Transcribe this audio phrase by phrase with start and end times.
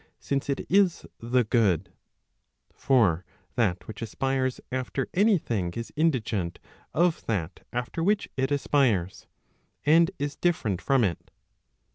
[0.19, 1.85] since it is the goocQ
[2.73, 3.23] For
[3.55, 6.57] that which aspires after any thing is indigent
[6.91, 9.27] of that after which it aspires,
[9.85, 11.29] and is different from it.